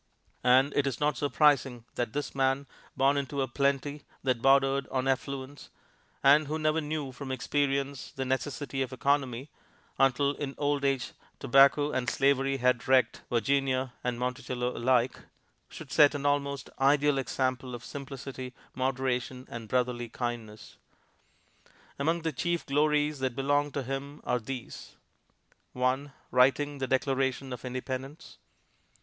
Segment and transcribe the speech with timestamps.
[0.43, 2.65] And it is not surprising that this man,
[2.97, 5.69] born into a plenty that bordered on affluence,
[6.23, 9.51] and who never knew from experience the necessity of economy
[9.99, 15.19] (until in old age tobacco and slavery had wrecked Virginia and Monticello alike),
[15.69, 20.77] should set an almost ideal example of simplicity, moderation and brotherly kindness.
[21.99, 24.95] Among the chief glories that belong to him are these:
[25.73, 26.11] 1.
[26.31, 28.39] Writing the Declaration of Independence.